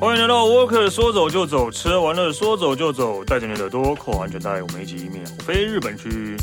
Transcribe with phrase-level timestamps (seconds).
[0.00, 6.38] 欢迎来到沃克，说走就走，吃完了说走就走，带着你的耳朵扣安全带，我们一起秒飞日本去。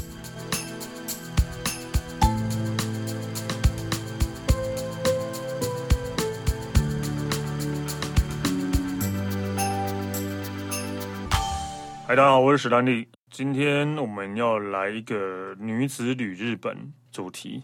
[12.06, 17.64] 嗨，大家好，我是史丹利，今天我们要来一个女子旅日本主题。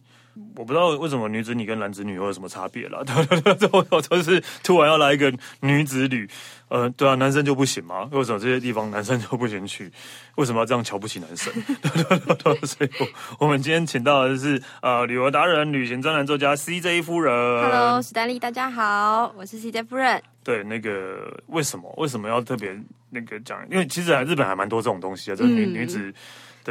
[0.56, 3.04] 我不知道为什么女子旅跟男子旅会有什么差别啦。
[3.04, 6.28] 对对对，我就是突然要来一个女子旅，
[6.70, 8.10] 呃，对啊，男生就不行吗？
[8.12, 9.92] 为什么这些地方男生就不行去？
[10.36, 11.54] 为什么要这样瞧不起男生？
[11.82, 13.08] 对对对，所以我
[13.40, 17.34] 我们今天请到的是呃旅游达人、旅行专栏作家 CJ 夫人。
[17.34, 20.22] Hello，史丹利，大家好，我是 CJ 夫人。
[20.44, 22.76] 对，那个为什么为什么要特别
[23.12, 23.60] 那个讲？
[23.70, 26.14] 因为其实日本还蛮多这种东西啊，就是女、女子。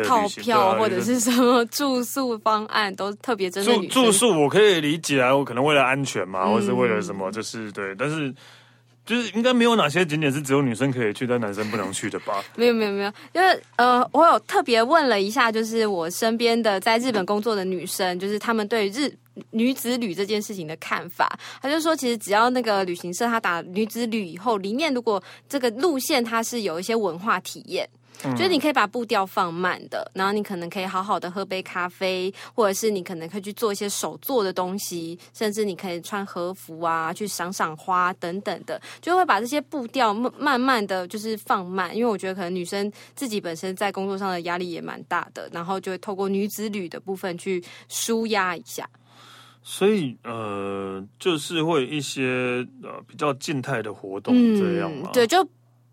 [0.05, 8.32] 套票或者是什么住宿方案都特别针对女住住宿，我可以理解啊，我可能为了安全嘛，或是为了什么，就是对，但是
[9.05, 12.43] 就是应该没有哪些景点是只有女生可以去，但男生不能去的吧？
[12.54, 19.13] 没有没有没有，因为呃，我有特别问了一下，就是我身边的在日本工作的女生，就是他们对日
[19.51, 27.88] 女子旅这件事情的看法，他就说，其实只要那个旅行社他打女子旅以后，里面如果这个路线它是有一些文化体验。
[28.30, 41.95] 就是你可以把步调放慢的，然后你可能可以好好的喝杯咖啡，或者是你可能可以去做一些手做的东西，甚至你可以穿和服啊，去赏赏花等等的，就会把这些步调慢慢慢的就是放慢。
[41.96, 48.88] 因为我觉得可能女生自己本身在工作上的压力也蛮大的，然后就会透过女子旅的部分去舒压一下。
[49.64, 55.10] 所以呃，就是会一些呃比较静态的活动这样嘛？
[55.10, 55.46] 嗯，对，就。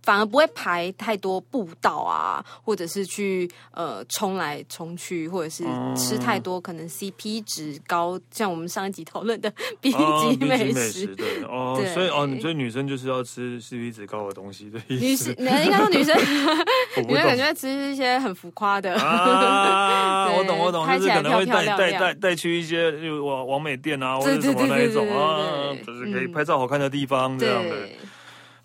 [0.04, 5.64] 反而不会排太多步道啊，或者是去呃冲来冲去，或者是
[5.96, 11.08] 吃太多可能 CP 值高，像我们上一集讨论的 B 级美食。
[11.16, 15.34] 对哦，所以哦，所以女生就是要吃 CP 值高的东西的意思。
[15.38, 16.16] 女生应该说女生，
[17.08, 18.94] 女生感觉吃一些很浮夸的。
[18.96, 27.76] 啊， 我懂我懂，就是可能会带带带带去一些就网网美店啊，或者什么那一种啊，就是可以拍照好看的地方这样的。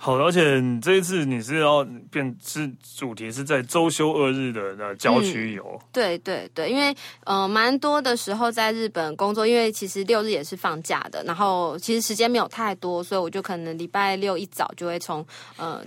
[0.04, 5.64] 好，而且这一次你是要变是主题是在周休二日的那郊区游。
[5.80, 6.94] 嗯，对对对，因为
[7.24, 15.26] 呃蛮多的时候在日本工作，因为其实六日也是放假的，然后其实时间没有太多，所以我就可能礼拜六一早就会从
[15.56, 15.80] 呃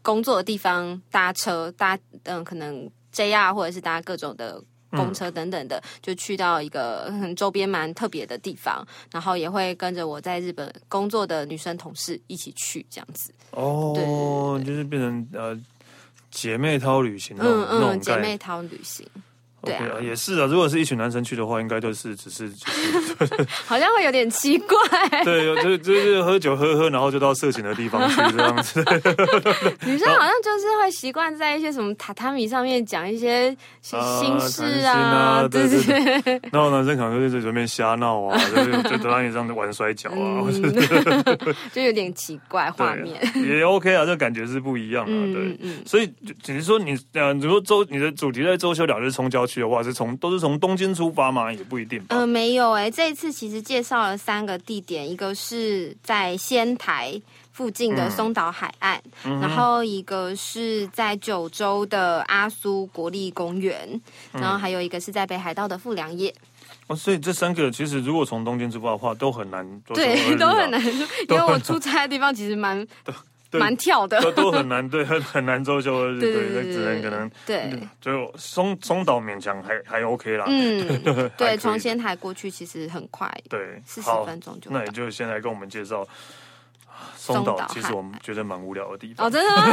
[0.00, 1.94] 工作的地方搭车搭
[2.24, 4.58] 嗯、呃、可能 JR 或者是搭各种的。
[4.90, 13.32] 公车等等的，就去到一个很周边蛮特别的地方，然后也会跟着我在日本工作的女生同事一起去这样子。
[13.52, 15.58] 哦，对对对对，就是变成呃
[16.30, 19.06] 姐妹淘旅行那种，嗯嗯，姐妹淘旅行。
[19.62, 20.46] 对啊，okay, 也是啊。
[20.46, 24.76] 如果是一群男生去的话，应该就是只是就是， 好像会有点奇怪。
[25.22, 28.80] 对，就就是喝酒喝喝，然后就到色情的地方去这样子。
[29.84, 34.00] 女生好像就是会习惯在一些什么榻榻米上面讲一些心
[34.40, 36.40] 事啊，啊对对对。
[36.50, 43.20] 然后男生可能就在随便瞎闹啊， 就就在榻榻米上玩摔跤啊，嗯、就有点奇怪画面。
[43.44, 45.12] 也 OK 啊，这感觉是不一样啊。
[45.34, 46.10] 对，所以
[46.42, 49.46] 只是说你呃，如果周你的主题在周休两日冲郊。
[49.50, 51.52] 去的话是从都是从东京出发吗？
[51.52, 52.00] 也不一定。
[52.08, 57.20] 呃，没有哎、欸，这一次其实介绍了三个地点，一个是在仙台
[57.52, 64.00] 附近的松岛海岸，嗯、然后一个是在九州的阿苏国立公园，
[64.32, 66.32] 嗯、然后还有一个是在北海道的富良野。
[66.86, 69.66] 哦，所以这三个其实如果从东京出发的话，都很难。
[69.92, 70.80] 对，都很难，
[71.28, 72.86] 因为我出差的地方其实蛮。
[73.58, 84.70] 蛮跳的，都都很难，对，很很难周休二日，对，那只能可能，对，就松松岛勉强还还 OK 啦，嗯，对，从仙台过去其实很快，对，四十分钟就。
[84.70, 86.06] 那你就先来跟我们介绍。
[87.16, 89.26] 松岛其实我们觉得蛮无聊的地方。
[89.26, 89.64] 哦，真的吗？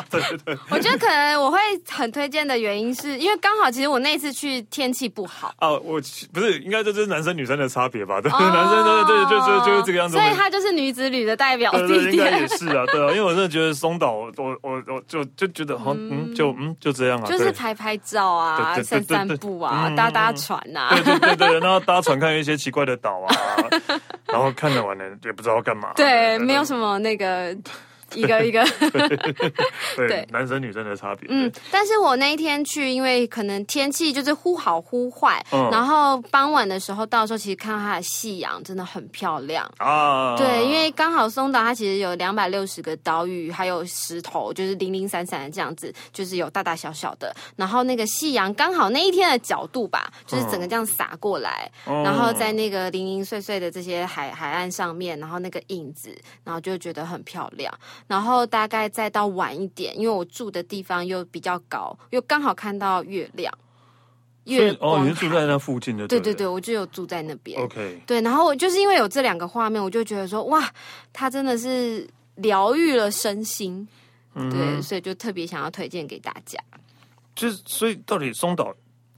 [0.10, 1.58] 对对对，我觉得可能我会
[1.90, 5.54] 很推荐的原因是因为刚好其实我那次去天气不好。
[5.60, 6.00] 哦，我
[6.32, 8.20] 不是应该这就是男生女生的差别吧？
[8.20, 23.34] 对，男生对对对，就就是这个样子，所以他就是女子旅的代表地点，应该也是啊，对啊，因为我真的觉得松岛，我我我就就觉得好嗯，就嗯就这样啊，就是拍拍照啊，散散步啊，搭搭船啊，对对对对，然后搭船看一些奇怪的岛啊，
[24.26, 26.03] 然后看着完了也不知道干嘛，对。
[26.38, 27.56] 没有什么那个
[28.14, 28.64] 一个一个。
[29.96, 31.26] 对，对男生女生的差别。
[31.30, 40.36] 嗯，但是我那一天去，因为可能天气就是忽好忽坏，嗯、然后傍晚的时候到时候，其实看到它的夕阳真的很漂亮啊。
[40.36, 47.34] 对，因为刚好松岛它其实有两百六十个岛屿，还有石头，就是零零散散的这样子，就是有大大小小的。
[47.56, 57.72] 然后那个夕阳刚好那一天的角度吧，就是整个这样洒过来，嗯、然后在那个零零碎碎的这些海海岸上面，然后那个影子，然后就觉得很漂亮。
[58.06, 63.52] 然后大概再到晚一点，因为我住的地方又比较高，又刚好看到月亮。
[64.44, 66.06] 月哦，你是住在那附近的？
[66.06, 67.58] 对对对，我就有住在那边。
[67.62, 70.70] OK，对，然后我就是因为有这两个画面，我就觉得说，哇，
[71.14, 73.88] 它真的是疗愈了身心。
[74.34, 76.58] 嗯、对，所以就特别想要推荐给大家。
[77.34, 78.74] 就是，所以到底松岛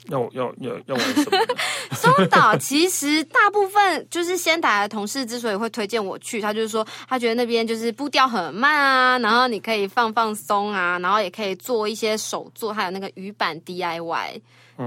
[0.08, 1.38] 要要要要玩什么？
[1.96, 14.40] 松岛其实大部分就是仙台的同事之所以会推荐我去，他就是说他觉得那边就是步调很慢啊，然后你可以放放松啊，然后也可以做一些手作，还有那个鱼板 DIY。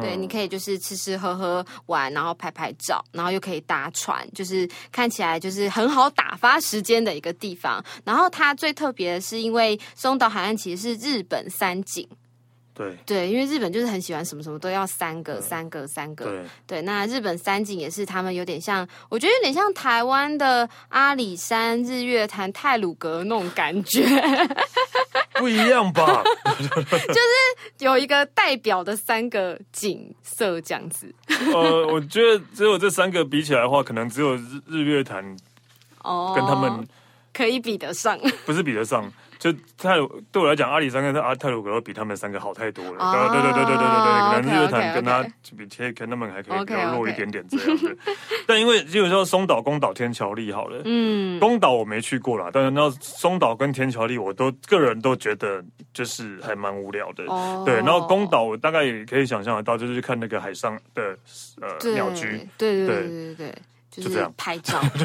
[0.04, 7.84] 对，你可以就是吃吃喝喝玩，然后拍拍照，然后又可以搭船，就是看起来就是很好打发时间的一个地方。
[8.04, 12.08] 然后它最特别的是，因为松岛海岸其实是日本三景。
[12.80, 16.24] 对对，因为日本就是很喜欢什么什么都要三个、三个、三个。
[16.24, 24.06] 对对，那日本三景也是他们有点像，我觉得有点像台湾的阿里山、日月潭、泰鲁阁那种感觉。
[25.36, 26.24] 不一样吧？
[26.48, 31.14] 就是有一个代表的三个景色这样子。
[31.54, 35.36] 呃，我觉得只有这三个比起来的话，可能只有日日月潭
[36.02, 36.84] 哦，跟他们、哦、
[37.34, 39.12] 可以比得上，不是比得上。
[39.40, 43.00] 就泰鲁对我来讲，阿里山跟阿泰鲁格比他们三个好太多了。
[43.00, 45.24] Oh, 对对对对对对对，可能日月潭跟他
[45.58, 47.98] 比起来，跟他们还可以比较弱一点点这样子。
[48.46, 55.64] 但因为基本上松岛、宫岛、天桥立好了，嗯，宫岛我没去过啦，但是那松岛跟天桥立，我都个人都觉得
[55.94, 57.24] 就是还蛮无聊的。
[57.28, 57.66] Oh.
[57.66, 61.18] 对，然后宫岛我大概也可以想象得到，就是看那个海上的
[61.62, 63.56] 呃鸟居，对对对对对。
[64.00, 64.34] 就这样。
[64.38, 64.82] 拍照，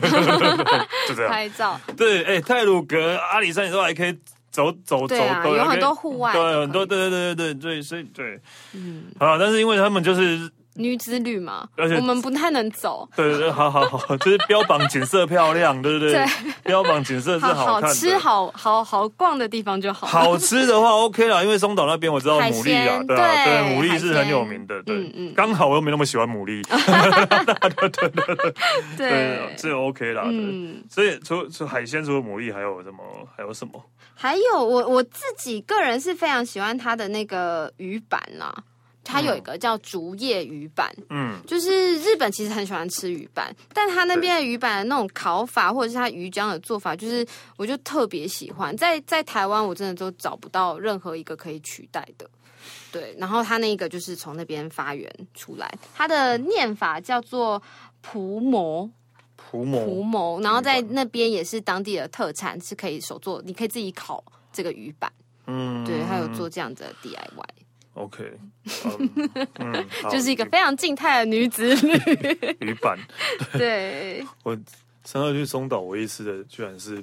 [1.08, 1.31] 就这样。
[1.31, 1.81] 拍照。
[1.96, 4.19] 对，哎，泰鲁格、阿里山，你都还可以
[4.50, 8.41] 走走走，有很多户外，对，很多，对对对对对，所以对，
[8.73, 10.50] 嗯，啊，但是因为他们就是。
[10.75, 13.09] 女子旅嘛，而且我们不太能走。
[13.15, 16.12] 对对对，好好好，就是标榜景色漂亮， 对不对？
[16.12, 16.26] 对，
[16.65, 20.06] 标榜景色是好看的，好吃好好好逛的地方就好。
[20.06, 28.09] 好吃的话 OK 啦，因为松岛那边我知道牡蛎啊，对啊，对，牡蛎是很有名的，对，嗯，刚好我又没那么喜欢牡蛎，对对对
[28.97, 30.25] 对，对，这 OK 啦。
[30.27, 33.05] 嗯，所以除除海鲜，除了牡蛎，还有什么？
[33.37, 33.82] 还有什么？
[34.15, 38.55] 还有我我自己个人是非常喜欢它的那个鱼板啦。
[39.05, 47.25] 它有一个叫竹叶鱼板，嗯，就是日本其实很喜欢吃鱼板，但他那边的鱼板的那种烤法，或者是它鱼浆的做法，就是
[47.56, 48.75] 我就特别喜欢。
[48.77, 52.29] 在在台湾，我真的都找不到任何一个可以取代的。
[52.91, 57.61] 对，然后他那个就是从那边发源出来，它的念法叫做
[58.01, 58.89] 蒲鉾，
[59.37, 65.12] 蒲鉾，蒲鉾，然后在那边也是当地的特产，是可以手做，你可以自己烤这个鱼板，
[65.47, 67.63] 嗯，对，还有做这样子的 DIY。
[67.94, 68.25] OK，
[69.58, 71.93] 嗯，就是一个非常静态的女子旅
[72.61, 72.99] 旅版。
[73.52, 74.55] 对，对我
[75.05, 77.02] 上次去松岛，我意思的居然是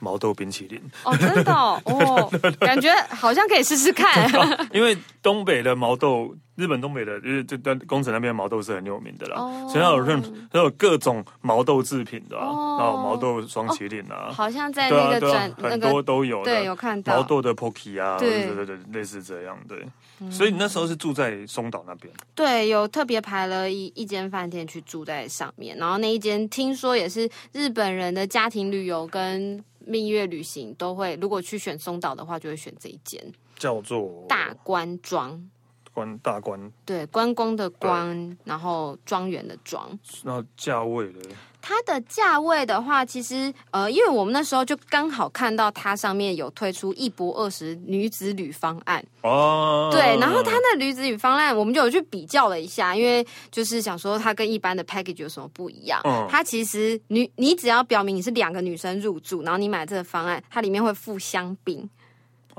[0.00, 0.80] 毛豆冰淇淋。
[1.04, 4.28] 哦，真的哦， 哦感觉好像可以试试看。
[4.72, 6.34] 因为东北的毛豆。
[6.56, 9.36] 日本东北的，就是这段宫城那边的毛豆是很有名的啦，
[9.66, 19.88] 所以它有任它有各种毛豆制品的，然后毛豆双麒麟啊，好像在那个转很多都有，对，有看到毛豆的 Pocky 啊，对对对，类似这样，对。
[20.30, 22.12] 所以你那时候是住在松岛那边？
[22.34, 33.20] 对，有特别排了一一间饭店去住在上面，然后那一间听说也是日本人的家庭旅游跟蜜月旅行都会，如果去选松岛的话，就会选这一间，
[33.56, 35.50] 叫做大观庄。
[35.92, 39.98] 观大观，对，观光的观，然后庄园的庄。
[40.22, 41.20] 那价位呢？
[41.60, 49.04] 它的价位的话，其实呃，因为我们那时候就刚好看到它上面有推出一波二十女子旅方案。
[49.22, 56.00] 哦，对，然后它那女子旅方案，我们就有去比较了一下，因为就是想说它跟一般的 package 有什么不一样。
[56.04, 61.88] 嗯，它其实女你只要表明你是两个女生入住，然后你买这个方案，它里面会附香槟。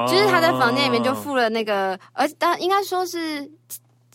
[0.08, 3.43] 就是他在房间里面就附了那个，而但应该说是，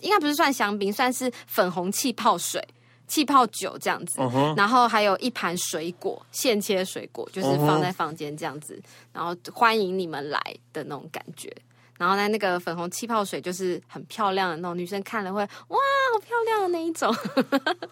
[0.01, 2.61] 应该不是算香槟，算是粉红气泡水、
[3.07, 4.19] 气泡酒这样子。
[4.21, 4.57] Uh huh.
[4.57, 8.81] 然后还有一盘水果，现切水果，就是放在房间这样子，
[9.13, 10.41] 然后欢迎你们来
[10.73, 11.55] 的那种感觉。
[11.99, 15.79] 然后呢，那个粉红气泡水就是很漂亮的那种，女生看了会哇，
[16.13, 17.11] 好漂亮的那一种。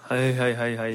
[0.02, 0.92] 嗨嗨嗨嗨！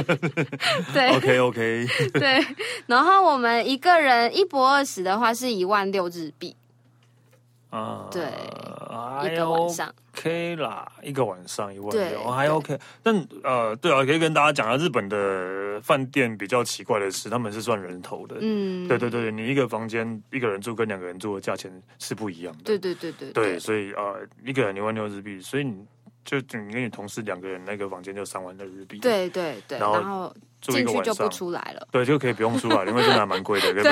[0.94, 2.46] 对，OK OK，对。
[2.86, 6.56] 然后我们一个人一博二十的话是一万六日币。
[7.68, 8.22] 啊，对，
[9.30, 24.14] 一个晚上 OK 啦，一个晚上一万六还 OK，但呃，对啊，可以跟大家讲啊日本的饭店比较奇怪的是，他们是算人头的，嗯，对对对，你一个房间一个人住跟两个人住的价钱是不一样的，对对对对，对，所以啊，
[24.44, 25.84] 一个人一万六日币，所以你
[26.24, 30.34] 就你跟你同事两个人那个房间就三万的日币，对对对，然后。
[30.62, 33.72] 进去就不出来了，对，就可以不用出来，因为真的还蛮贵的。
[33.74, 33.82] 对，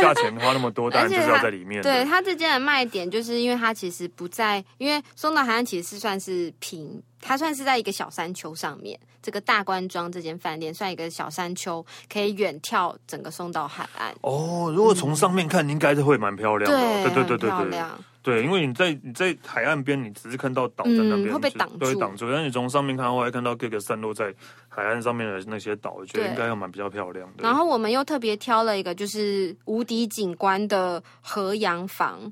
[0.00, 1.82] 价钱花那么多， 当然就是要在里面。
[1.82, 8.96] 对，它这间的卖点就是因为它其实不在，因为松岛海岸其实是算是平，它算是在一个小山丘上面。
[9.20, 14.14] 这个大关庄这间饭店算一个小山丘，可以远眺整个松岛海岸。
[14.20, 16.78] 哦，如果从上面看，应该是会蛮漂亮的。
[16.78, 17.70] 对对对对对。
[17.70, 17.80] 对，
[18.24, 22.30] 因为你在你在海岸边，你只是看到岛在那边，会被挡住，会挡住。
[22.30, 24.34] 但你从上面看的话，会看到各个散落在
[24.68, 27.42] 海岸上面的那些岛，我觉得应该要蛮比较漂亮的。
[27.42, 32.30] 然后我们又特别挑了一个就是无敌景观的河洋房，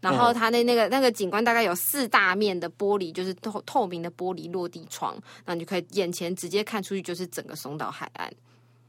[0.00, 8.30] 然后它的那个那个景观大概有四大面的玻璃，就是透透明的玻璃落地窗，那你就可以眼前直接看出去就是整个松岛海岸。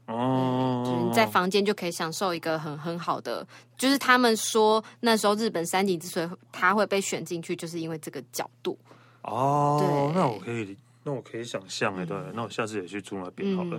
[0.06, 3.46] 哦，就是你在房间就可以享受一个很很好的，
[3.76, 8.78] 就是他们说那时候日本山顶之所以它会被选进去，就是因为这个角度。
[9.22, 10.76] 哦，对，那我可以。
[11.06, 13.78] 那我可以想象哎，对，那我下次也去住那边好了。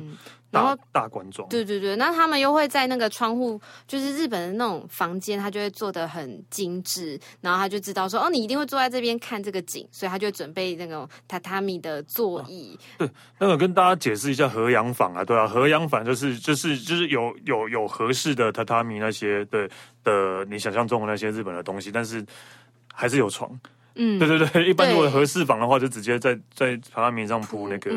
[0.51, 12.77] 然后大关庄，对对对，那他们又会在那个窗户，就是日本的那种房间，他就会做的很精致，然后他就知道说，哦，你一定会坐在这边看这个景，所以他就准备那种榻榻米的座椅。
[13.00, 19.67] 对，那个跟大家解释一下和洋房啊，对啊，和洋房就是就是就是有有有合适的榻榻米那些对
[20.03, 22.24] 的，你想象中的那些日本的东西，但是
[22.94, 23.60] 还是有床。
[23.96, 27.92] 嗯，对对对，一般如果合适房的话，就直接在在榻榻米上铺那个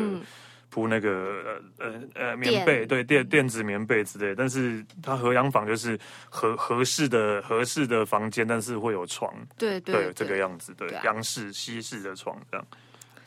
[0.69, 4.33] 铺、嗯、那个呃呃呃棉被，对电电子棉被之类。
[4.33, 12.65] 但是它合洋房就是合合适的合适的房间，但是会有床，对对，对，对，这个样子，对，洋式西式的床这样。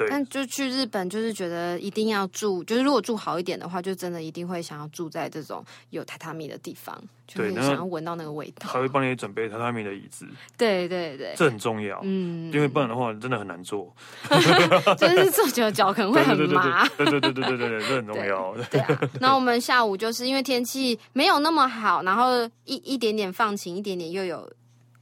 [0.03, 8.69] 对，但就去日本，就是觉得一定要住，就是如果住好一点的话，就真的一定会想要住在这种有榻榻米的地方，就是想要闻到那个味道。
[8.69, 13.95] 还会帮你准备榻榻米的椅子，对对对，这很重要，嗯，因为不然的话真的很难坐，
[14.99, 18.55] 就是坐久了脚可能会很麻，对对对对对对对，这很重要。
[18.71, 24.51] 对啊，那我们下午就是因为天气没有那么好，然后一一点点放晴，一点点又有。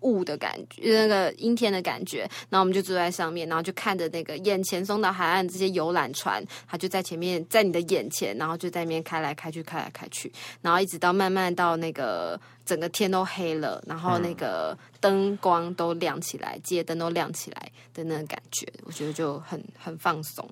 [0.01, 12.41] 雾的感觉，那个阴天的感觉，然后我们就坐在上面，然后就看着那个眼前松岛海岸这些游览船，它就在前面，在你的眼前，然后就在那边开来开去，开来开去，然后一直到慢慢到那个。
[12.71, 20.49] 整个天都黑了，然后那个灯光都亮起来，街灯都亮起来的那个感觉，我觉得就很很放松。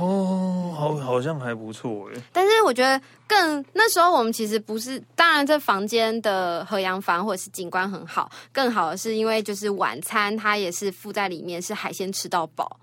[0.00, 2.20] 哦，好，好像还不错哎。
[2.32, 12.80] 但是我觉得更那时候我们其实不是，当然这房间的和洋房或者是景观很好，更好的是因为就是晚餐它也是附在里面，是海鲜吃到饱。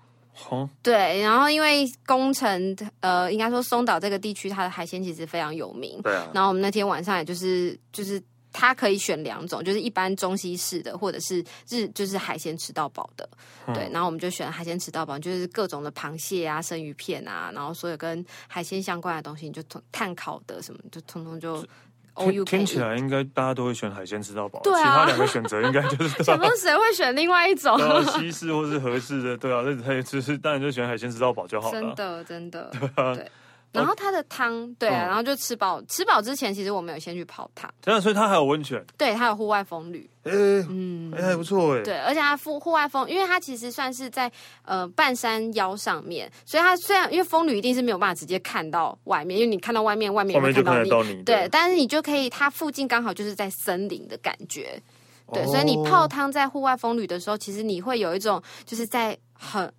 [0.48, 6.00] 哦，对，然后因为工程呃，应该说松岛这个地区它的海鲜其实非常有名。
[6.00, 6.30] 对啊。
[6.32, 8.18] 然后我们那天晚上也就是就是。
[8.52, 13.28] 它可以选两种，就是一般中西式的，或者是日就是海鲜吃到饱的，
[13.66, 13.88] 嗯、对。
[13.92, 21.64] 然后我们就选海鲜吃到饱，就是各种的螃蟹啊、生鱼片啊，然后所有跟海鲜相关的东西，你就碳烤的什么，就通通就。
[22.16, 26.20] 听听起来应该大家都会选海鲜吃到饱，对啊、其他两个选择应该就是。
[26.22, 27.78] 想问谁会选另外一种？
[28.18, 31.80] 西式或是合适的，对啊，那他就是当然就选海鲜吃到饱就好了。
[31.80, 33.14] 真的，真的，对啊。
[33.14, 33.30] 对
[33.72, 37.72] 然后它的汤，对啊，然后就吃饱，吃饱之前其实我们有先去泡汤。
[37.80, 38.84] 真的，所以它还有温泉。
[38.98, 40.10] 对，它有户外风旅。
[40.24, 40.32] 哎，
[40.68, 41.82] 嗯，哎，还不错哎。
[41.82, 44.30] 对，而且它户户外风，因为它其实算是在
[44.64, 51.22] 呃半山腰上面，所以它虽然因为风旅一定是没有办法直接看到外面，因为你看到外面，外面也会看到你。
[51.22, 54.82] 对，但是你就可以，它附近刚好就是在森林的感觉。
[55.32, 59.72] 对，所以你泡汤在户外风旅的时候，其实你会有一种就是在很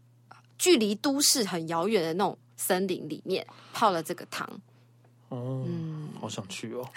[0.57, 2.37] 距离都市很遥远的那种。
[2.61, 4.47] 森林里面泡了这个汤，
[5.29, 6.87] 哦，嗯，好想去哦，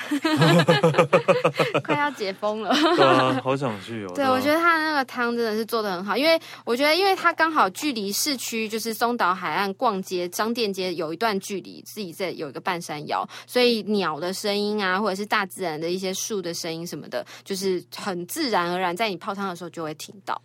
[1.82, 4.12] 快要解封了，对啊，好想去哦。
[4.14, 20.38] 对，我觉得它的那个汤真的是做的很好，因为我觉得，因为它刚好距离市区就是松岛海岸逛街商店街有一段距离，自己在有一个半山腰，所以鸟的声音啊，或者是大自然的一些树的声音什么的，就是很自然而然，在你泡汤的时候就会听到。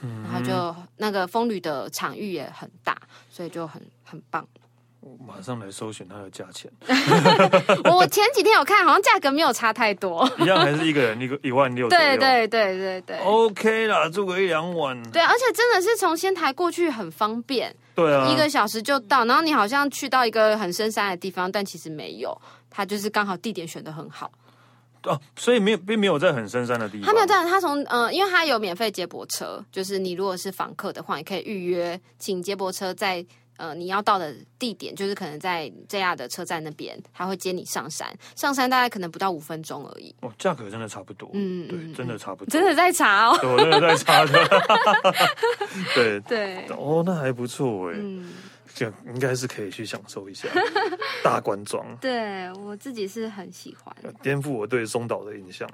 [0.00, 2.96] 然后就那个风吕的场域也很大，
[3.28, 4.46] 所以就很很棒。
[5.00, 6.70] 我马上来搜寻它的价钱。
[7.92, 11.88] 我前几天有看，好像价格没有差太多， 一样还是一个人一个 一万六。
[11.88, 15.00] 对对对对对，OK 啦，住个一两晚。
[15.10, 19.24] 对，而且真的是从仙台过去很方便，对啊，一个小时就到。
[19.24, 22.36] 然后你好像去到一个很深山的地方，但其实没有，
[22.68, 24.30] 它就是刚好地点选的很好。
[25.04, 27.06] 哦、啊，所以没有，并没有在很深山的地方。
[27.06, 33.24] 他没有在，他从呃，因为他有免费接驳车，就是你如果是访客的话，你可以预约请接驳车在
[33.58, 38.10] 呃你要到的地点，就是可能在 JR 的车站那边，他会接你上山。
[38.34, 40.14] 上山大概可能不到五分钟而已。
[40.22, 41.28] 哦，价格真的差不多。
[41.34, 42.50] 嗯，对，真的差不多。
[42.50, 44.48] 真的在查哦，对，我真的在查的。
[45.94, 47.96] 对对，哦，那还不错哎。
[47.98, 48.32] 嗯。
[48.74, 50.46] 这应该是可以去享受一下
[51.24, 51.84] 大观庄。
[51.96, 55.68] 对，我自己是很喜欢，颠覆我对松岛的印象。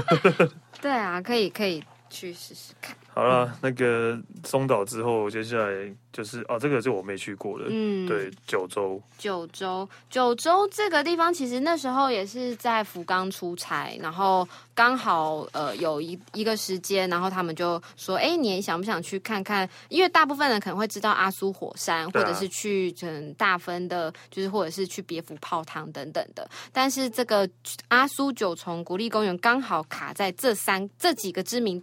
[0.80, 2.96] 对啊，可以可以去试试看。
[3.12, 9.02] 好了，嗯、那个松岛之后，接下来就是哦，这个是我没去过的，嗯，对，九州。
[9.18, 19.68] 九州，九州这个地方，其实那时候也是在福冈出差，然后刚好呃有一一个时间，然后他们就说，哎，你也想不想去看看？
[19.88, 26.48] 因为大部分人可能会知道阿苏火山，或者是去嗯大分的，就是或者是去别府泡汤等等的。
[26.72, 27.46] 但是这个
[27.88, 31.82] 阿苏九重国立公园刚好卡在这三这几个知名。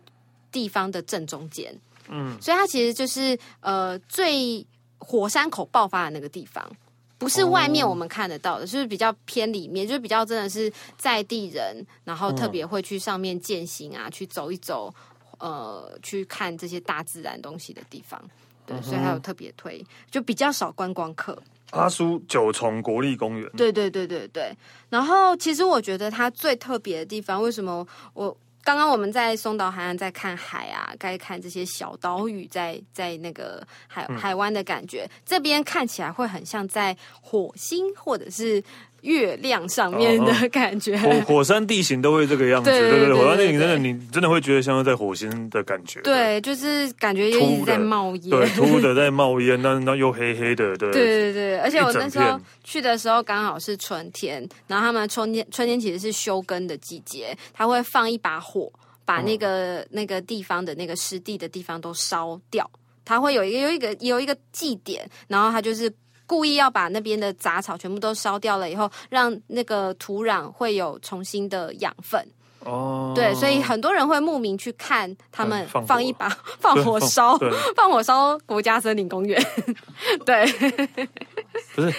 [0.52, 1.76] 地方的正中间，
[2.10, 4.66] 嗯，所以它其实就是呃最
[4.98, 6.66] 火山口爆发的那个地方，
[7.18, 14.94] 不是外面我们看得到的，就是比较偏里面，就是比较真的是在地人，然后特别会去上面践行啊，去走一走，
[15.40, 18.22] 呃，去看这些大自然东西的地方。
[18.66, 21.38] 对，所以还有特别推，就比较少观光客。
[21.72, 24.52] 阿苏九重国立公园，对对对对对。
[24.90, 28.36] 然后其实我觉得它最特别的地方，为什么我？
[28.68, 38.62] 刚刚我们在松岛海岸在看海啊，该看这些小岛屿在在那个海海湾的感觉，这边看起来会很像在火星或者是。
[39.02, 46.02] 月亮上面的感觉，火火山地形都会这个样子，对对对，火山地形真的，你真的会觉得像是在火星的感觉。
[46.02, 51.60] 对，就是感觉一直在冒烟，对，秃的在冒烟，那那又黑黑的，对，对对对。
[51.60, 58.57] 而且我那时候去的时候刚好是春天，然后他们春天春天其实是休耕的季节，他会放一把火，
[59.06, 62.70] 把那个那个地方的那个湿地的地方都烧掉，
[63.04, 65.94] 他会有一个有一个有一个祭典，然后他就是。
[66.30, 72.22] 故意要把那边的杂草全部都烧掉了以后，让那个土壤会有重新的养分。
[72.66, 76.28] 哦，对，所以很多人会慕名去看他们放一把
[76.60, 77.38] 放火烧，
[77.78, 79.42] 放火烧国家森林公园。
[80.28, 80.46] 对，
[81.74, 81.94] 不是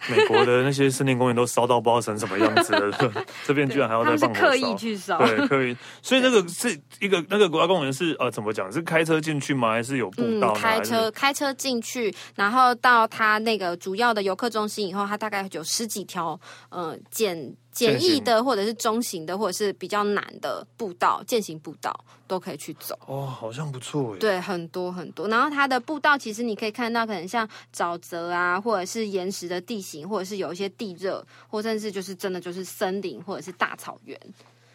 [0.08, 3.14] 美国的那些森林公园都烧到不知道成什么样子了，
[3.44, 5.76] 这边居然还要再放火烧，刻意去烧，对，刻意。
[6.00, 8.70] 所以那个是一个那个国家公园是呃怎么讲？
[8.72, 9.72] 是开车进去吗？
[9.72, 10.52] 还是有步道？
[10.54, 16.38] 开车开车进去，然后到它那个主要的游客中心以后，它大概有十几条
[16.70, 17.54] 呃简。
[17.70, 21.96] 简易的，或者是中型的，或者是比较难的步道，践行步道
[22.26, 22.98] 都可以去走。
[23.06, 24.18] 哦，好像不错哎。
[24.18, 25.28] 对，很多很多。
[25.28, 34.18] 然后它的步道其实你可以看到，可能像沼泽啊，或者是岩石的地行，或者是有一些地热，或甚至就是真的就是森林，或者是大草原。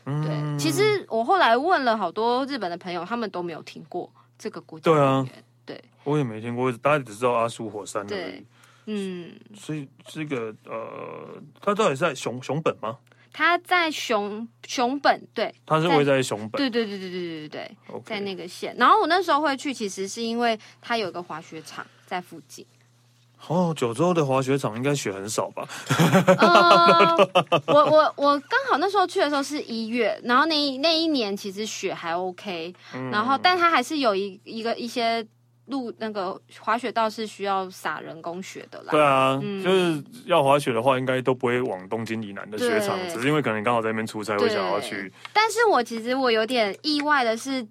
[0.05, 4.91] 对，其实我后来问了好多日本的朋友，他们都没有听过这个国家。
[4.91, 5.27] 对啊，
[5.65, 8.05] 对，我也没听过，大家只知道阿苏火山。
[8.07, 8.43] 对，
[8.85, 9.31] 嗯。
[9.55, 12.97] 所以这个呃，它到底在熊熊本吗？
[13.35, 17.49] 它在熊熊本，对，它是会在熊本，对对对对对对对
[17.87, 18.75] 对，在那个县。
[18.77, 22.63] 然后我那时候会去，其实是因为它有一个滑雪场在附近。
[23.47, 25.67] 哦，九州的滑雪场应该雪很少吧？
[26.37, 27.17] 呃、
[27.67, 35.25] 我我我刚好那时候去的时候是一月，然后那那一年其实雪还 OK，、嗯、然后但它还是有一一个一些。
[35.67, 38.91] 路那个滑雪道是需要撒人工雪的啦。
[38.91, 45.09] 对啊，嗯、就是要滑雪的话，应该都不会往东京以南的雪场，只是因为可能刚好在那边出差，会想要去。
[45.31, 47.65] 但是我其实我有点意外的是，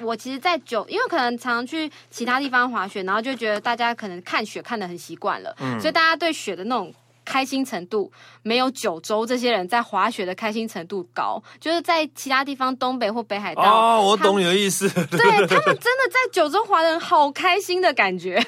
[0.00, 6.92] 我其实，在九，因为可能常常去其他地方滑雪，然后就觉得大家可能看雪看的很习惯了，嗯、所以大家对雪的那种。
[7.24, 8.10] 开心程度
[8.42, 13.62] 没有九州这些人在滑雪的开心程度高，就是在其他地方东北或北海道。
[13.62, 14.88] 哦，我懂你的意思。
[15.06, 18.44] 对，他们真的在九州滑的人好开心的感觉。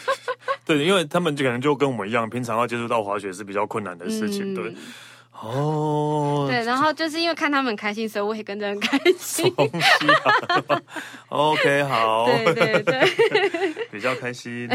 [0.64, 4.54] 对，因为他们就可能就跟我们一样，平常要接触到滑雪是比较困难的事情。
[4.54, 4.74] 嗯、对，
[5.42, 9.52] 哦，对，然后就是因为看他们开心，所以我也跟着很开心。
[9.56, 10.82] 啊、
[11.28, 14.68] OK，好， 对对对， 比较开心。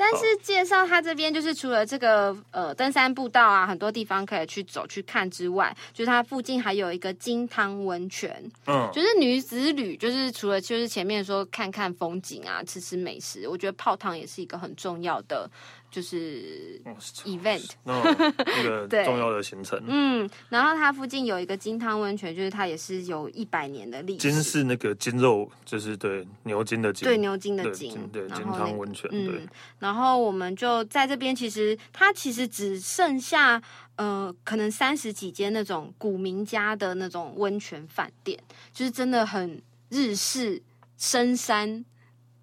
[0.00, 15.50] 但是介绍它这边就是除了这个呃登山步道啊，很多地方可以去走去看之外，就是它附近还有一个金汤温泉，嗯，就是女子旅，就是除了就是前面说看看风景啊，吃吃美食，我觉得泡汤也是一个很重要的
[15.90, 16.80] 就是
[17.24, 19.82] event，那一个 重要的行程。
[19.86, 24.18] 嗯，然后它附近有一个金汤温泉，就是它也是有一百年的历史。
[24.18, 29.08] 金是那个金肉，就是对牛筋的筋，对牛筋的筋，对金汤温泉。
[29.12, 29.48] 嗯，
[29.78, 33.60] 然后我们就在这边，其实它其实只剩下
[33.96, 38.38] 呃，可能三十几间那种古民家的那种温泉饭店，
[38.72, 40.62] 就是真的很日式
[40.98, 41.84] 深山。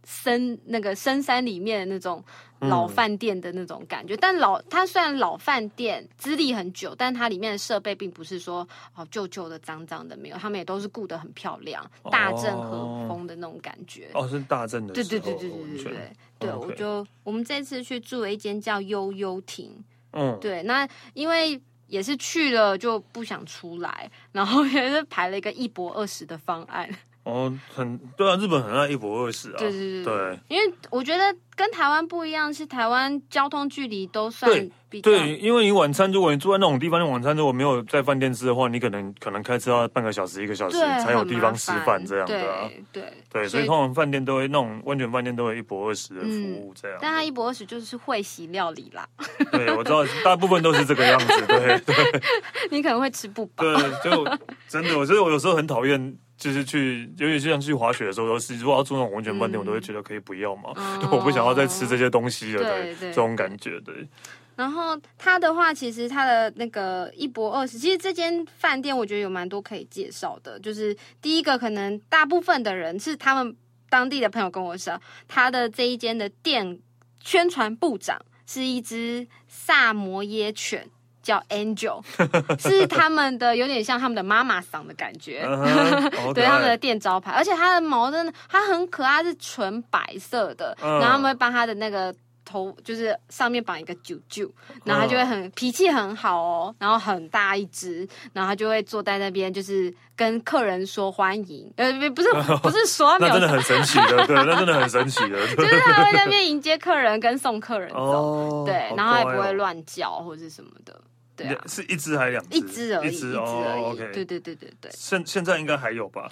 [0.05, 2.23] 深那个深山里面的那种
[2.59, 14.09] 老饭店的那种感觉但老它虽然老饭店资历很久但它里面的设备并不是说哦旧旧的脏脏的没有他们也都是顾得很漂亮大正和风的那种感觉。
[14.13, 20.37] 哦是大正的对对对对对对对我就我们这次去住了一间叫悠悠亭嗯。
[20.39, 26.89] 对那因为也是去了就不想出来然后也是排了一个一博二十的方案。
[27.25, 31.35] 哦，很对啊，日本很爱一博二食啊，对对对，对，因为我觉得。
[31.57, 34.51] 跟台湾不一样，是台湾交通距离都算
[34.89, 46.27] 比较对，对，因为你晚餐如果你住在那种地方，你晚餐如果没有在饭店吃的话，你可能可能开车要半个小时一个小时才有地方吃饭这样的啊，对对，对，所以通常饭店都会那种温泉饭店都会一博二十的服
[46.59, 49.07] 务这样，但它一博二十就是会席料理啦，
[49.53, 52.21] 对，我知道大部分都是这个样子，对对，
[52.69, 54.25] 你可能会吃不饱，对，就
[54.67, 56.17] 真的，我觉得我有时候很讨厌。
[56.37, 64.07] 就是去，尤其是像去滑雪的时候，都是如果要住那种温泉饭店，嗯、我都会觉得可以不要嘛，哦、 我不想要再吃这些东西了，对，这种感觉，对。
[64.55, 70.57] 然后他的话，其实他的那个一博二十，其实这间饭店我觉得有蛮多可以介绍的。
[70.61, 73.55] 就是第一个，可能大部分的人是他们
[73.89, 76.79] 当地的朋友跟我说，他的这一间的店
[77.21, 80.89] 宣传部长是一只萨摩耶犬。
[81.25, 82.01] 叫 Angel，
[82.61, 90.99] 是他们的有点像他们的妈妈嗓的感觉，uh huh, 对他们的店招牌，而且它的毛真的，它很可爱，是纯白色的，uh.
[90.99, 92.13] 然后他们会帮它的那个
[92.45, 94.47] 头，就是上面绑一个啾啾，
[94.83, 102.29] 然后它就会很脾气很好哦，然后很大一只，然后它就会坐在那边，就是跟客人说欢迎，呃，不是
[102.61, 111.01] 不是说，那真的很神奇的，对，那真的很神奇的，就是他会在那边迎接客人跟送客人走，oh, 对，然后也不会乱叫或者什么的。
[111.35, 112.57] 对啊，是一只还是两只？
[112.57, 113.83] 一只而已，一只而已。
[113.83, 114.91] OK，对对对对对。
[114.93, 116.29] 现现在应该还有吧？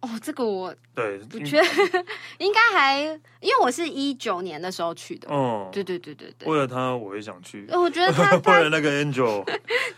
[0.00, 1.58] 哦，这个我对不确，
[2.36, 3.00] 应该还，
[3.40, 5.26] 因为我是一九年的时候去的。
[5.30, 6.46] 哦，对对对对对。
[6.46, 7.66] 为了他，我也想去。
[7.70, 9.42] 我觉得 他为了那个 Angel，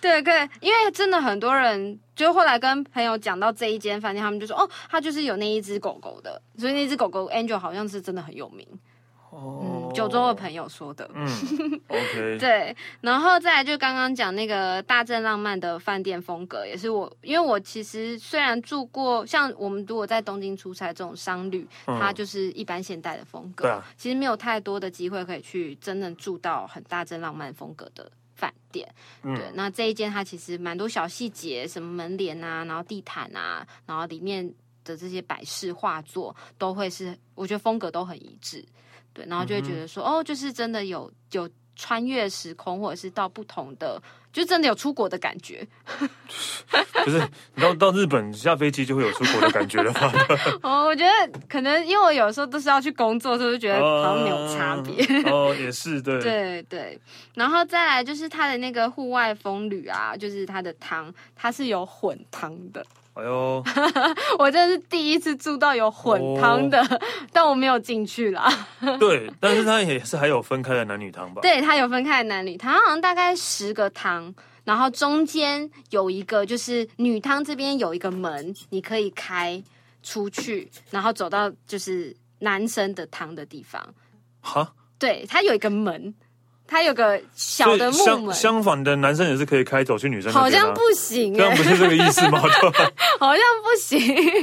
[0.00, 8.64] 对对，因为真的很多人，就后来跟朋友讲到这一间饭店，他们就说，哦，他就是有那一只狗狗的，所以那只狗狗 Angel 好像是真的很有名。
[9.36, 11.10] 嗯，九州的朋友说的。
[11.14, 11.26] 嗯，
[11.88, 12.38] OK。
[12.38, 28.88] 对，然后再来就刚刚讲那个大正浪漫的饭店风格，也是我，因为我其实虽然住过，像我们如果在东京出差这种商旅，嗯、它就是一般现代的风格，啊、其实没有太多的机会可以去真正住到很大正浪漫风格的饭店。
[29.22, 34.50] 嗯、对，那这一间它其实蛮多小细节，什么门帘啊，然后地毯啊，然后里面
[34.84, 38.64] 的这些摆饰画作，都会是我觉得风格都很一致。
[39.16, 44.00] 对，然后就会觉得说，嗯、哦，就是真的有有穿越时空，或者是到不同的，
[44.30, 45.66] 就真的有出国的感觉。
[47.04, 50.12] 不是，你到到日本下飞机就会有出国的感觉了吗？
[50.62, 55.04] 哦，我觉得可能因为我有时候都是要去工作，所以就觉得好像没有差别。
[55.30, 56.20] 哦，也是对。
[56.20, 57.00] 对对，
[57.34, 62.84] 然后再来就是它的那个户外风旅啊，就是它的汤，它是有混汤的。
[63.16, 63.64] 哎呦，
[64.38, 67.00] 我真的是第一次住到有混汤的，哦、
[67.32, 68.46] 但我没有进去啦。
[69.00, 71.40] 对，但是它也是还有分开的男女汤吧？
[71.40, 79.62] 对，它有分开的男女汤，好像大概十个汤，然后中间有一个就是女汤这边有一个门，你可以开
[80.02, 83.82] 出去，然后走到就是男生的汤的地方。
[84.42, 84.74] 哈？
[84.98, 86.14] 对，它有一个门。
[86.66, 90.34] 它有个小的木门，相相反的，男生也是可以开走去女生、啊。
[90.34, 92.40] 好像不行，这样不是这个意思吗？
[93.20, 93.98] 好像不行。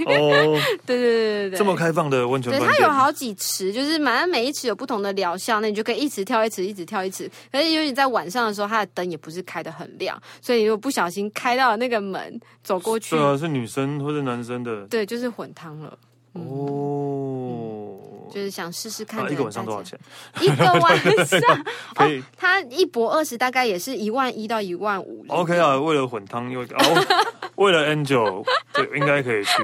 [0.05, 7.29] 哦， 对对对对对，这么开放的温泉，对，它有好几池，就是反正每一池有不同的疗效，那你就可以一直跳一池，一直跳一池。
[7.51, 15.97] 而且尤其在晚上的时候，它的灯也不是开的很亮，所以如果不小心开到了那个门，走过去，对啊，是女生或者男生的，对，就是混汤了。
[16.33, 17.92] 哦。
[18.33, 19.97] 嗯就是想试试看，一个晚上多少钱？
[20.41, 21.39] 一个晚上
[21.95, 25.23] 可以，他一博二十大概也是一万一到一万五。
[25.27, 27.21] OK 啊，为了混汤又哦，
[27.55, 28.43] 为了 Angel，
[28.73, 29.63] 对，应该可以去，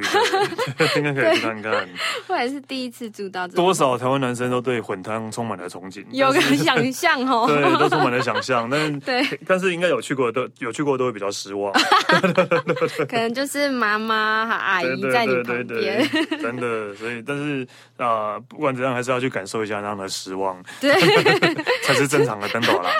[0.97, 1.89] 应该可以去看看。
[2.27, 8.69] 我也是第一次住到这，多少台湾男生都对混汤充满了憧憬，有个想象哦，对，都充满了想象。
[8.69, 11.73] 但是，对，但是应该有去过的都有去过都会比较失望。
[13.07, 16.07] 可能就是妈妈和阿姨在你旁边，
[16.39, 16.93] 真的。
[16.95, 17.65] 所以，但是
[17.97, 20.93] 啊、呃，不管怎样，还是要去感受一下那样的失望，对，
[21.87, 22.91] 才是正常的登岛郎。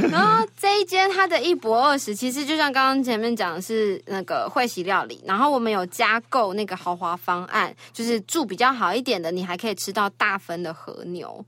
[0.10, 11.44] 然后这一间它的一博二十，其实就像刚刚前面讲的是那个会席料理，然后我们有加购那个豪华方案，就是住比较好一点的，你还可以吃到大份的和牛。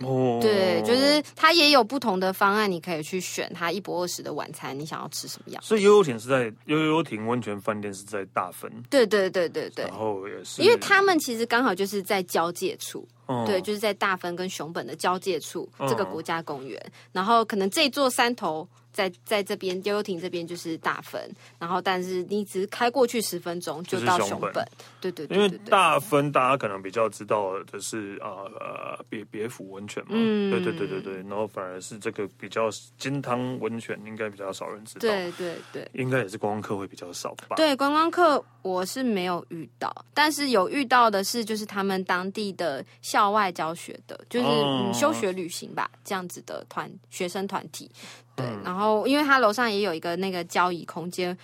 [0.00, 5.62] 哦，对，就是它也有不同的方案，你可以去选它一博二十的晚餐，你想要吃什么样？
[5.62, 16.80] 所以悠悠亭是在悠悠亭温泉饭店是在大分，对对对对对，然后也是，因为他们其实刚好就是在交界处，哦、对，就是在大分跟熊本的交界处、哦、这个国家公园，
[17.12, 18.68] 然后可能这座山头。
[18.96, 24.68] 在在这边悠悠亭这边就是大分，然后但是你只是开过去十分钟就到熊本，本
[25.02, 37.56] 对，对，对对，因为大分大家可能比较知道的是啊呃别别府温泉嘛，嗯，对对对对对，然后反而是这个比较金汤温泉应该比较少人知道，对对对，应该也是观光客会比较少吧？
[37.56, 47.90] 对，观光客我是没有遇到，但是有遇到的是就是他们当地的校外教学的，就是、嗯、休学旅行吧这样子的团学生团体。
[48.36, 51.36] 对，然后因为它楼上也有一个那个交易空间，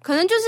[0.00, 0.42] 可能就是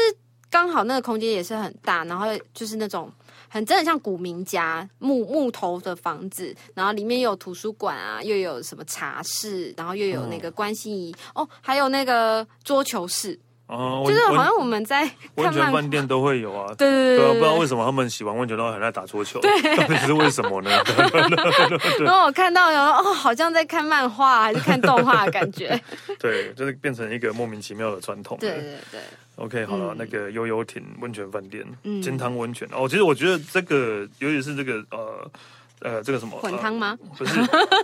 [0.49, 3.13] 刚好那个空间也是很大，然后就是那种
[3.49, 13.39] 很真的像古民家木木头的房子，然后里面又有图书馆啊，又有什么茶室，然后又有那个观星仪哦，还有那个桌球室。
[13.69, 20.71] 哦，就是好像我们在 温泉饭店都会有啊，对对对，不知道为什么他们喜欢温泉都很爱打桌球，对，到底是为什么呢？
[22.01, 25.79] 然后我看到有哦，好像在看漫画还是看动画的感觉，
[26.19, 28.39] 对，就是变成一个莫名其妙的传统。
[28.41, 29.01] 对对对
[29.37, 31.63] ，OK，好了，那个悠悠艇温泉饭店，
[32.03, 32.67] 金汤温泉。
[32.73, 35.31] 哦，其实我觉得这个，尤其是这个呃
[35.81, 36.97] 呃，这个什么混汤吗？
[37.19, 37.35] 不是，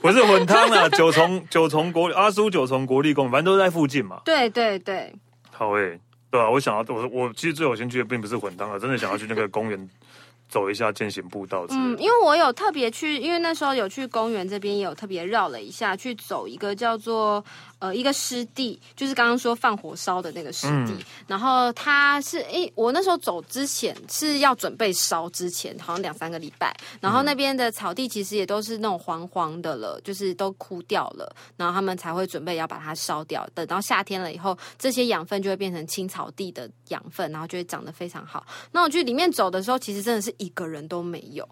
[0.01, 4.23] 不是混汤啊，九重九重国阿苏九重国立公园，反正都在附近嘛。
[4.25, 5.13] 对对对。
[5.57, 9.89] 好诶、欸，对啊，我想要我我其实最有兴趣的并不是混搭啊，真的想要去那个公园
[10.51, 11.65] 走一下健行步道。
[11.71, 17.43] 嗯，因为我有特别去，因为那时候有去公园这边也有特别绕了一下，去走一个叫做。
[17.79, 33.47] 呃，一个湿地，就是刚刚说放火烧的那个湿地，嗯、然后它是，诶，我那时候走之前是要准备烧之前，好像两三个礼拜，然后那边的草地其实也都是那种黄黄的了，就是都枯掉了，然后他们才会准备要把它烧掉。
[33.55, 38.47] 等到夏天了以后，这些养分就会变成青草地的养分，然后就会长得非常好。
[38.73, 41.47] 那我去里面走的时候，其实真的是一个人都没有。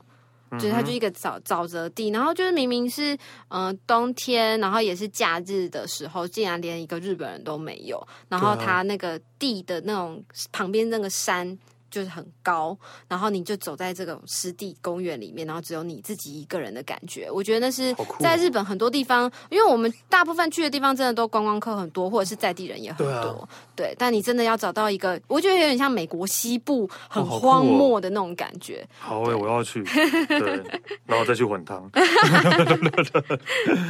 [0.59, 3.15] 就是它就一个沼沼泽地，然后就是明明是
[3.49, 8.07] 嗯、呃、冬天，然后也是假日的时候，竟然连一个日本人都没有。
[8.29, 11.59] 然后它那个地的那种旁边那个山。
[11.93, 12.77] 就是很高，
[13.07, 17.31] 然后你就走在这个湿地公园里面，然后只有你自己一个人的感觉。
[17.31, 23.13] 我觉得那是在日本很多地方，因为我们大部分去的地方真的都观光客很多，或者是在地人也很多。
[23.13, 28.89] 对，啊、对，但你真的要找到一个，我觉得有点像美国西部很荒漠的那种感觉。
[28.99, 29.85] 好诶，我要去，
[30.27, 30.63] 对，
[31.05, 31.87] 然后再去混汤。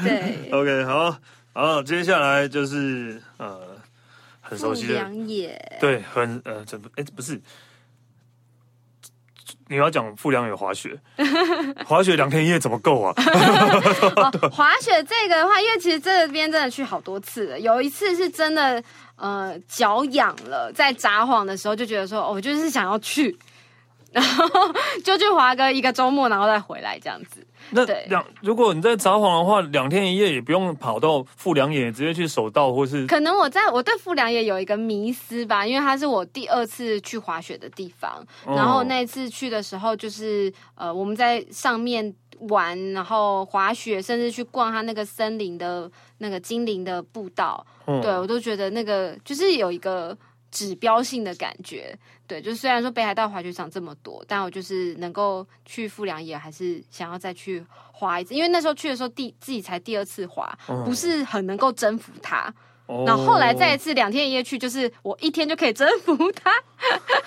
[0.02, 1.16] 对，OK，好，
[1.52, 3.76] 好，接下来就是呃，
[4.40, 5.08] 很熟悉的
[5.80, 7.40] 对，很呃，这不，哎，不是。
[9.72, 11.00] 你要讲富良野滑雪，
[11.86, 13.14] 滑雪两天一夜怎么够啊？
[14.16, 18.82] 哦，滑雪这个的话，因为其实这边真的去好多次了，有一次是真的
[19.16, 23.34] 呃脚痒了，在札幌的时候就觉得说，哦，我就是想要去，
[24.12, 24.44] 然后
[25.02, 27.46] 就去滑个一个周末，然后再回来这样子。
[27.72, 33.06] 那两，如果你在札幌的话，两天一夜也不用跑到富良野，直接去守道或是。
[33.06, 38.24] 可能我在我对富良野有一个迷思吧，因为它是我第二次去滑雪的地方。
[38.46, 42.14] 然后那次去的时候，就是呃我们在上面
[42.48, 47.66] 玩，然后滑雪，甚至去逛它那个森林的那个精灵的步道。
[47.86, 50.16] 对，我都觉得那个就是有一个。
[50.52, 62.54] 指标性的感觉，对，就虽然说北海道滑雪场这么多，但我就是能够去富良野，还是想要再去滑一次，因为那时候去的时候第自己才第二次滑，不是很能够征服它。
[62.86, 66.52] 哦、然后后来再一次两天一夜去，就是我一天就可以征服它。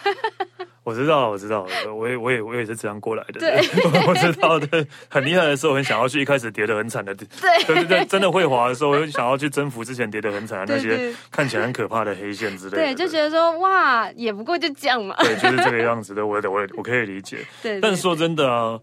[0.85, 3.39] 我知道，我知道，我也，我也，我也是这样过来的。
[3.39, 3.57] 对，
[4.07, 7.13] 我知道的，很厉害的时候，很想要去一开始跌得很惨的。
[7.15, 7.27] 对，
[7.65, 12.77] 对对对，真的会滑的时候，我就想要去征服之前跌得很惨的那些看起来很可怕的黑线之类的。
[12.77, 15.15] 对，就觉得说哇，也不过就这样嘛。
[15.23, 17.39] 对，就是这个样子的，我我我可以理解。
[17.63, 18.79] 对，但是说真的啊，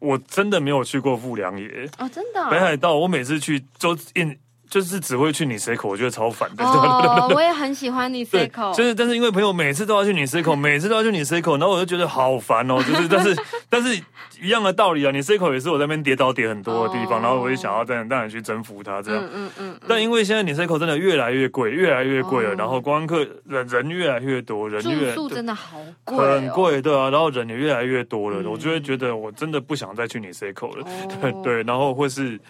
[0.00, 1.88] 我真的没有去过富良野。
[1.98, 2.50] 哦，真的。
[2.50, 4.38] 北海道，我每次去都印。
[4.72, 6.64] 就是只会去 Niseko，我觉得超烦的。
[6.64, 12.82] 哦， 我也很喜欢 Niseko，就是但是因为朋友每次都要去 Niseko，每次都要去 Niseko，然后我就觉得好烦哦。
[12.82, 13.36] 就是但是
[13.68, 13.94] 但是
[14.40, 19.22] 一样的道理啊，Niseko 也是我在那边跌倒跌很多的地方，然后我也想要带带你去征服它这样。
[19.34, 19.78] 嗯嗯。
[19.86, 30.86] 但因为现在 Niseko 真的越来越贵，越来越贵了，然后观光客人人越来越多，人越住宿真的好贵，很贵，对啊，然后人也越来越多了，我就会觉得我真的不想再去 Niseko 了，
[31.20, 32.40] 对对，然后或是。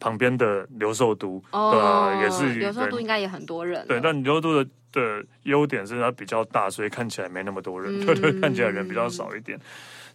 [0.00, 3.86] 旁边的留寿都，哦、对啊，也是留寿都应该也很多人。
[3.86, 9.60] 对，但留寿都的的优点是它比较大，所以看起来没那么多人，对、嗯、 对，看起来人比较少一点。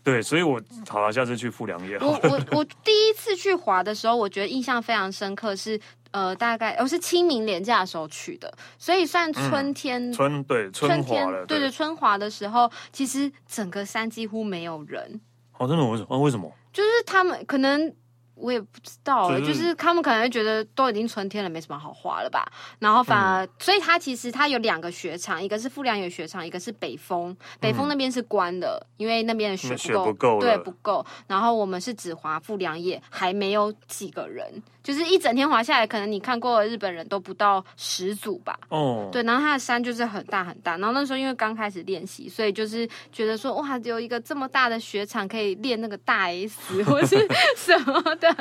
[0.04, 1.98] 对，所以我好了，下次去富良野。
[2.00, 5.80] 我我我第一次去滑的时候，我觉得印象非常深刻是，
[6.12, 10.12] 呃，大概我、哦、是清明连假的时候去的，所以算春天。
[10.12, 15.20] 嗯、春对春天对，对对，春滑的时候，其实整个山几乎没有人。
[15.58, 15.84] 哦，真的？
[15.86, 16.20] 为什么？
[16.20, 16.52] 为什么？
[16.74, 17.92] 就是他们可能。
[18.36, 22.46] 我也不知道哎，就是他们可能觉得都已经春天了，没什么好滑了吧。
[22.80, 27.36] 然后反而，所以它其实它有两个雪场，一个是富良野雪场，一个是北峰。
[27.60, 31.06] 北峰那边是关的，因为那边的雪不够，对，不够。
[31.28, 38.56] 然后我们是只滑富良野，还没有几个人，就是一整天滑下来，可能你看过的日本人都不到十组吧。
[38.70, 39.24] 哦，对。
[39.24, 40.78] 然后它的山就是很大很大。
[40.78, 47.18] 然后那时候因为刚开始练习，所以就是觉得说哇，有一个这么大的雪场可以练那个大 S 或是
[47.58, 48.36] 什么的。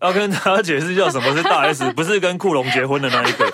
[0.00, 3.52] 要跟大家解释一下什么是大 S，不是跟库龙结婚的那一个，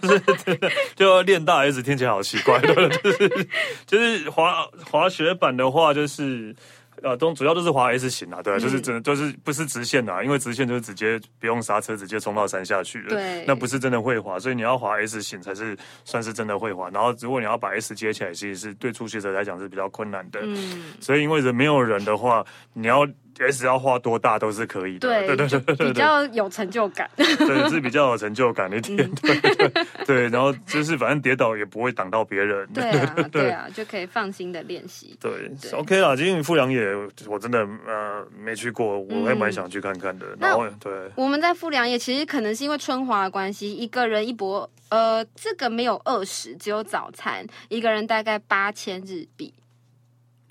[0.08, 3.48] 是就要练大 S，听起来好奇怪，对，就是
[3.86, 6.56] 就是滑滑雪板的话，就是。
[7.04, 13.10] 呃，都主要都是滑 S 型啊，对，就是真的就是不是直线的，因为直线就是直接不用刹车，直接冲到山下去了。
[13.10, 16.88] 对，那不是真的会滑，所以你要滑 S 型才是算是真的会滑。
[16.88, 20.40] 然后如果你要把 S 接起来，其实是对初学者来讲是比较困难的。
[20.42, 23.06] 嗯，所以因为人没有人的话，你要
[23.38, 25.08] S 要画多大都是可以的。
[25.08, 27.08] 对对对，比较有成就感。
[27.16, 28.96] 对，是比较有成就感一点。
[29.16, 32.66] 对对对，然后就是反正跌倒也不会挡到别人。
[32.72, 35.16] 对啊， 对啊，就可以放心的练习。
[35.20, 36.84] 对，OK 啦，今天富良野。
[37.26, 40.26] 我真的呃没去过，我也蛮想去看看的。
[40.26, 49.52] 嗯、然后对，我们在富良野其实可能是因为春华的关系，一个人一博呃这个没有二十，只有早餐，一个人大概八千日币。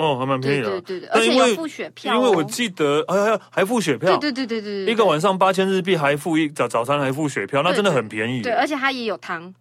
[0.04, 8.42] 哦，还蛮便宜的，对对对，而且有付雪票，哦，因为我记得哎呀还付雪票，对对对对对，一个晚上八千日币还付一早早餐还付雪票，那真的很便宜。
[8.42, 9.54] 对，对，而且它也有汤。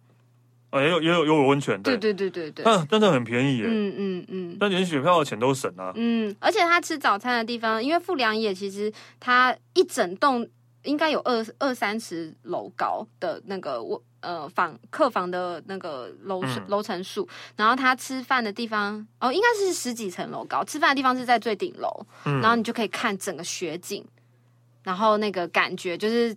[0.69, 1.95] 啊，也有也有有温泉，对。
[1.95, 10.47] 对对对对，但真的很便宜耶，嗯嗯嗯，但连雪票的钱都省了，嗯，而且他吃早餐的地方，因为富良野其实它一整栋
[10.81, 24.03] 应该有二二三十楼高的那个卧呃房客房的那个楼楼层数，然后他吃饭的地方哦，应该是十几层楼高，吃饭的地方是在最顶楼，然后你就可以看整个雪景，
[24.81, 26.35] 然后那个感觉就是。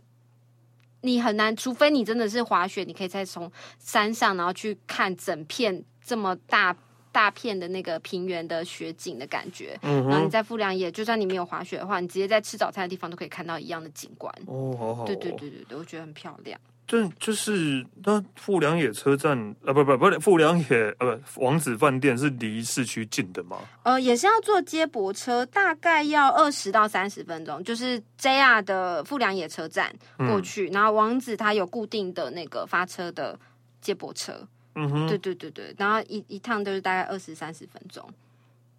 [1.02, 6.74] 你很难，除非你真的是滑雪，你可以再从山上，然后去看整片这么大
[7.12, 9.78] 大片的那个平原的雪景的感觉。
[9.82, 14.34] 嗯，然后你在富良野，就算你没有滑雪的话，你直接在吃早餐的地方都可以看到一样的景观。
[14.46, 15.06] 哦，好好哦。
[15.06, 16.58] 对对对对对，我觉得很漂亮。
[16.86, 23.58] 就就是那富良野车站啊，不不不，富良野呃王子饭店是离市区近的吗？
[23.82, 27.62] 呃，也是要坐接驳车，大概要二十到三十分钟。
[27.64, 33.38] 就是 JR 的富良野车站过去，嗯、然后王子他有固定的那个发车的
[33.80, 34.46] 接驳车。
[34.76, 38.06] 嗯哼，对对对对，然后一一趟都是大概二十三十分钟。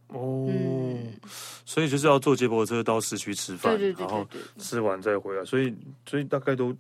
[0.10, 1.13] 哦，嗯、
[1.65, 6.74] 所以就是要坐接驳车到市区吃饭，对对对对对，然后吃完再回来，所以所以大概都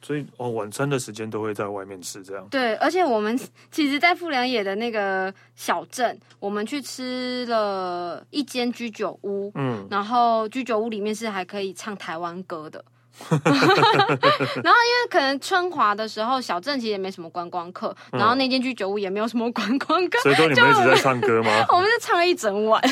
[0.00, 2.46] 所以哦晚餐的时间都会在外面吃这样。
[2.50, 3.38] 对，而且我们
[3.70, 12.82] 其实，在富良野的那个小镇，我们去吃了一间居酒屋，嗯，然后居酒屋里面是还可以唱台湾歌的。
[13.30, 21.50] 然后，因为可能春华的时候，小镇其实也没什么观光客，然后那间居酒屋也没有什么观光客，所以说你们一直在唱歌吗？
[21.70, 22.82] 我们就唱了一整晚。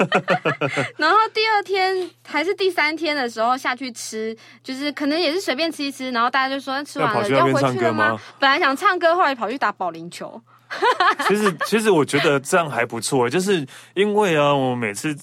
[0.96, 8.18] 然后第二天还是第三天的时候下去吃，就是可能也是随便吃一吃，然后大家就说吃完了要回去了吗？
[8.38, 10.40] 本来想唱歌，后来跑去打保龄球。
[11.26, 15.16] 其实，其实我觉得这样还不错，就是因为啊，我每次。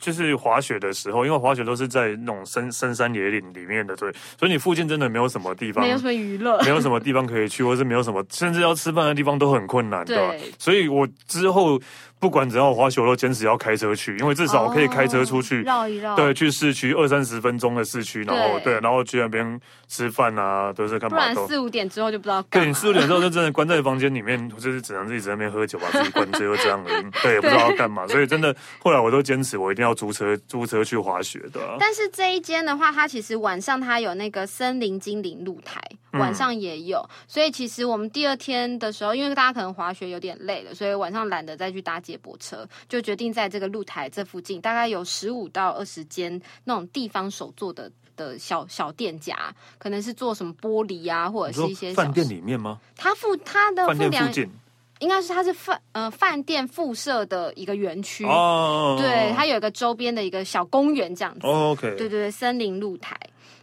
[0.00, 10.34] 就是滑雪的时候，因为滑雪都是在那种深深山野岭里面的，对，所以你附近真的没有什么地方，没有什么娱乐，没有什么地方可以去，或是没有什么，甚至要吃饭的地方都很困难，对，吧。
[10.58, 11.80] 所以我之后
[12.22, 21.16] 不管怎样滑雪，我都坚持要开车去，因为至少我可以开车出去绕一绕，对，去市区二三十分钟的市区，然后对，然后去那边吃饭啊，都是干嘛？
[21.16, 22.40] 不然四五点之后就不知道。
[22.42, 27.04] 对，你四五点之后 就真的关在房间里面，就是只能自己在那边喝酒，把自己灌醉，这样而已。
[27.24, 31.76] 对，也不知道要干嘛，所以真的后来我都坚持，我一定要租车，租车去滑雪的。
[31.80, 35.80] 但是这一间的话，它其实晚上它有那个森林精灵露台，
[36.12, 42.68] 晚上也有，嗯、所以其实我们第二天的时候，因为大家可能滑雪有点累了，所以晚上懒得再去搭接驳车。
[42.88, 52.78] 就决定在这个露台这附近，大概有十五到二十间那种地方手做的的小小店家，可能是做什么玻璃啊，或者是一些饭店里面吗？
[52.96, 54.50] 它附它的饭店附近，
[54.98, 61.46] 应该是它是饭呃饭店附设的一个园区哦，对，它有一个周边的一个小公园这样子。
[61.46, 63.18] 哦、OK，对对对，森林露台。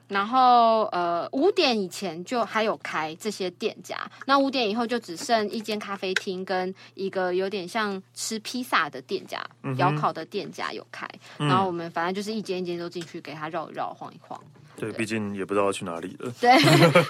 [0.09, 3.95] 然后呃五点以前就还有开这些店家，
[4.25, 9.41] 那五点以后就只剩一间咖啡厅跟一个有点像吃披萨的店家，
[9.77, 11.07] 窑烤的店家有开。
[11.37, 14.37] 嗯、然后我们反正就是一间一间都进去给他绕一绕晃一晃。
[14.75, 16.29] 对，对毕竟也不知道要去哪里了。
[16.41, 16.49] 对，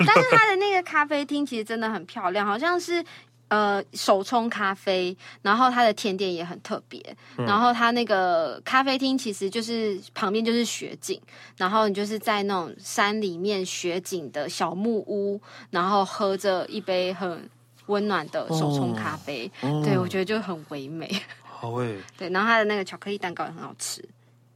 [0.05, 3.03] 但是他的那个咖啡厅其实真的很漂亮，好像是。
[3.49, 6.99] 呃，手冲咖啡，然后它的甜点也很特别，
[7.37, 11.19] 嗯、然后它那个咖啡厅其实就是旁边就是雪景，
[11.57, 15.41] 然后你就是在那种山里面雪景的小木屋，
[15.71, 17.49] 然后喝着一杯很
[17.87, 21.09] 温暖的手冲咖啡，哦、对、哦、我觉得就很唯美。
[21.43, 24.07] 好 诶，对，然后它的那个巧克力蛋糕也很好吃。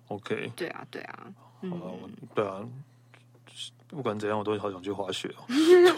[0.10, 1.20] OK，对啊，对啊，
[1.62, 1.72] 嗯，
[2.36, 2.62] 对啊。
[3.88, 5.46] 不管怎样，我都好想去滑雪哦。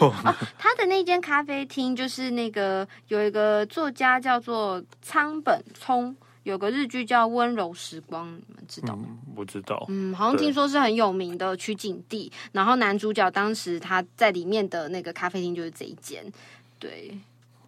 [0.00, 9.06] 哦，他的那间咖啡厅就是那个有一个作家叫做仓本聪，有个日剧叫《温柔时光》，你们知道吗？
[9.08, 9.86] 嗯，不知道。
[9.88, 12.30] 嗯，好像听说是很有名的取景地。
[12.52, 16.22] 然后男主角当时他在里面的那个咖啡厅就是这一间。
[16.78, 17.18] 对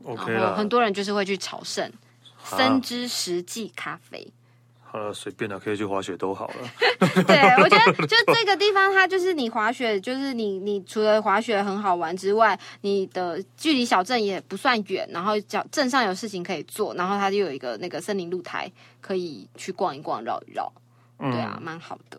[0.05, 1.91] ，OK 然后很多人就是会去朝圣，
[2.45, 4.30] 森之实际咖啡。
[4.91, 6.55] 好了，随便了，可以去滑雪都好了。
[7.26, 18.70] 对，我觉得 就这个地方，它就是你滑雪，就是你你除了滑雪很好玩之外，你的距离小镇也不算远，然后小镇上有事情可以做，然后它就有一个那个森林露台，
[19.01, 20.72] 可以去逛一逛、绕一绕。
[21.18, 22.18] 对啊，蛮好的。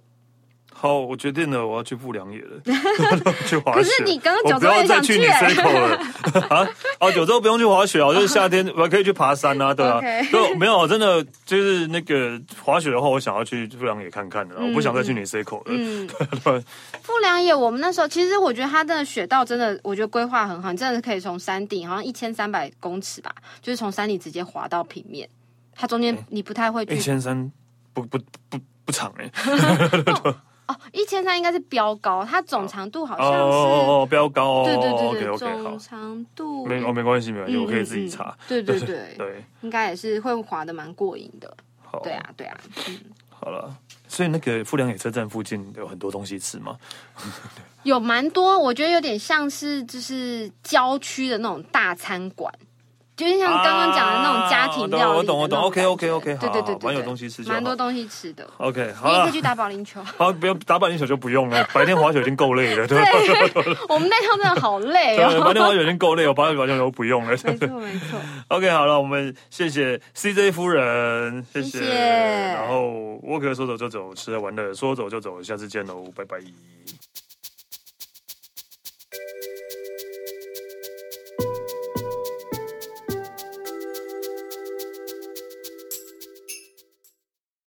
[0.82, 2.62] 好，我决定了，我要去富良野了，
[3.46, 3.80] 去滑雪。
[3.80, 5.98] 可是你刚刚九州不要再去你 circle 了
[6.48, 6.70] 啊！
[7.02, 10.00] 哦，九州不用去滑雪哦，就是夏天 我可以去爬山啊，对啊。
[10.32, 15.64] 就没有真的就是那个滑雪的话，我想要去富良野看看的，我不想再去你 circle 了。
[15.68, 16.08] 嗯，
[17.04, 25.28] 富良野，我们那时候其实我觉得它的雪道真的，我觉得规划很好，你真的可以从山顶，好像一千三百公尺吧，就是从山顶直接滑到平面。
[25.76, 26.96] 它中间你不太会去。
[26.96, 27.52] 一千三
[27.94, 28.18] 不不
[28.50, 29.30] 不不长哎。
[30.70, 41.52] 哦，一千三应该是标高，它总长度好像是哦标高哦，对对对对，总长度没哦没关系没关系，我可以自己查，对对 对对，应该也是会滑的蛮过瘾的，
[42.04, 43.00] 对啊对啊，嗯，
[43.30, 43.76] 好了，
[44.08, 46.78] 所以那个富良野车站附近有很多东西吃吗？
[47.84, 52.54] 有蛮多，我觉得有点像是就是郊区的那种大餐馆。
[53.20, 58.50] 就是像刚刚讲的那种家庭料理，我懂我懂，OK OK OK，对对对，蛮有东西吃，蛮多东西吃的。
[58.56, 60.02] OK，好，你也可以去打保龄球。
[60.18, 62.88] 好，不用打保龄球就不用了， 白天滑雪已经够累了。
[62.88, 62.98] 对，
[63.90, 65.44] 我们那趟真的好累哦。
[65.44, 67.32] 白天滑雪已经够累，我保龄球都不用了。
[67.32, 68.18] 没错没错。
[68.48, 71.80] OK，好了，我们谢谢 CJ 夫人，谢谢。
[71.90, 76.38] 然后沃克说走就走，吃了玩的说走就走，下次见喽，拜拜。